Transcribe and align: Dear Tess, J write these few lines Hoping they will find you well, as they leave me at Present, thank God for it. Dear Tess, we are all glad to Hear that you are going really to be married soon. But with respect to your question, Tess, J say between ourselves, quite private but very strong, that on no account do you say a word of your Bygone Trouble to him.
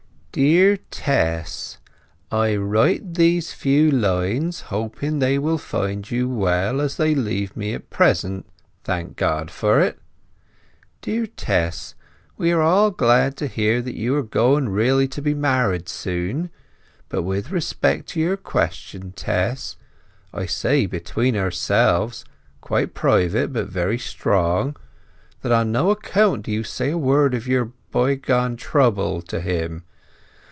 Dear 0.33 0.77
Tess, 0.91 1.77
J 2.31 2.57
write 2.57 3.15
these 3.15 3.51
few 3.51 3.91
lines 3.91 4.61
Hoping 4.61 5.19
they 5.19 5.37
will 5.37 5.57
find 5.57 6.09
you 6.09 6.29
well, 6.29 6.79
as 6.79 6.95
they 6.95 7.13
leave 7.13 7.57
me 7.57 7.73
at 7.73 7.89
Present, 7.89 8.45
thank 8.85 9.17
God 9.17 9.51
for 9.51 9.81
it. 9.81 9.99
Dear 11.01 11.27
Tess, 11.27 11.95
we 12.37 12.53
are 12.53 12.61
all 12.61 12.91
glad 12.91 13.35
to 13.35 13.47
Hear 13.47 13.81
that 13.81 13.97
you 13.99 14.15
are 14.15 14.23
going 14.23 14.69
really 14.69 15.05
to 15.09 15.21
be 15.21 15.33
married 15.33 15.89
soon. 15.89 16.49
But 17.09 17.23
with 17.23 17.51
respect 17.51 18.07
to 18.11 18.21
your 18.21 18.37
question, 18.37 19.11
Tess, 19.11 19.75
J 20.33 20.47
say 20.47 20.85
between 20.85 21.35
ourselves, 21.35 22.23
quite 22.61 22.93
private 22.93 23.51
but 23.51 23.67
very 23.67 23.99
strong, 23.99 24.77
that 25.41 25.51
on 25.51 25.73
no 25.73 25.89
account 25.91 26.43
do 26.43 26.53
you 26.53 26.63
say 26.63 26.89
a 26.91 26.97
word 26.97 27.33
of 27.33 27.49
your 27.49 27.73
Bygone 27.91 28.55
Trouble 28.55 29.21
to 29.23 29.41
him. 29.41 29.83